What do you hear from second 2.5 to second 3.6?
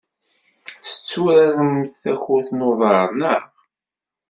n uḍar, naɣ?